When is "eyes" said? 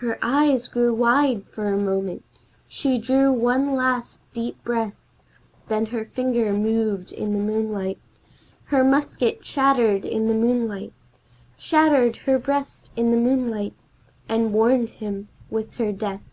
0.20-0.66